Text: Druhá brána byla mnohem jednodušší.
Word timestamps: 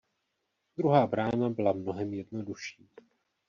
Druhá 0.77 1.07
brána 1.07 1.49
byla 1.49 1.73
mnohem 1.73 2.13
jednodušší. 2.13 2.89